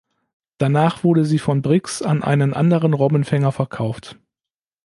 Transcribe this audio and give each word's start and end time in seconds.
Danach 0.57 1.03
wurde 1.03 1.25
sie 1.25 1.37
von 1.37 1.61
Briggs 1.61 2.01
an 2.01 2.23
einen 2.23 2.55
anderen 2.55 2.93
Robbenfänger 2.95 3.51
verkauft. 3.51 4.17